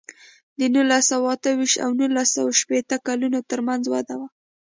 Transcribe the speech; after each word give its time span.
د 0.57 0.59
نولس 0.73 1.03
سوه 1.11 1.29
اته 1.35 1.49
ویشت 1.57 1.77
او 1.85 1.91
نولس 1.99 2.29
سوه 2.35 2.51
شپېته 2.59 2.95
کلونو 3.07 3.39
ترمنځ 3.49 3.83
وده 3.93 4.13
وه. 4.19 4.27